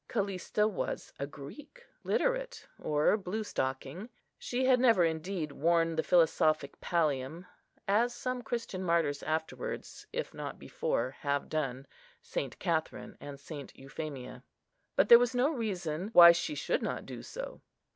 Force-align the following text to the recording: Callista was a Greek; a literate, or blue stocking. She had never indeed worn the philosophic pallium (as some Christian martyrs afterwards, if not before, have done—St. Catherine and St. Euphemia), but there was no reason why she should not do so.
Callista 0.07 0.67
was 0.67 1.13
a 1.19 1.27
Greek; 1.27 1.85
a 2.03 2.07
literate, 2.07 2.65
or 2.81 3.15
blue 3.17 3.43
stocking. 3.43 4.09
She 4.39 4.65
had 4.65 4.79
never 4.79 5.03
indeed 5.03 5.51
worn 5.51 5.95
the 5.95 6.01
philosophic 6.01 6.81
pallium 6.81 7.45
(as 7.87 8.11
some 8.11 8.41
Christian 8.41 8.81
martyrs 8.83 9.21
afterwards, 9.21 10.07
if 10.11 10.33
not 10.33 10.57
before, 10.57 11.11
have 11.19 11.49
done—St. 11.49 12.57
Catherine 12.57 13.15
and 13.21 13.39
St. 13.39 13.77
Euphemia), 13.77 14.43
but 14.95 15.07
there 15.07 15.19
was 15.19 15.35
no 15.35 15.51
reason 15.51 16.09
why 16.13 16.31
she 16.31 16.55
should 16.55 16.81
not 16.81 17.05
do 17.05 17.21
so. 17.21 17.61